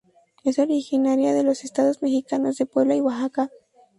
Es 0.43 0.57
originaria 0.57 1.31
de 1.35 1.43
los 1.43 1.63
estados 1.63 2.01
mexicanos 2.01 2.57
de 2.57 2.65
Puebla 2.65 2.95
y 2.95 3.01
Oaxaca. 3.01 3.51